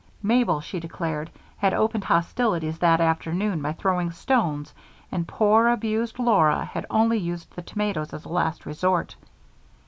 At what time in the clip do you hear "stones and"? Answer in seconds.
4.09-5.27